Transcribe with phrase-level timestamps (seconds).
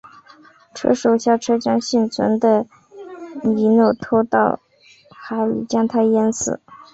[0.73, 2.65] 车手下车将幸存的
[3.43, 4.59] 尼诺拖到
[5.11, 6.59] 海里将他淹死。